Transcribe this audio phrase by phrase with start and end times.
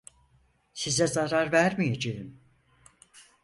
[0.73, 2.41] Size zarar vermeyeceğim.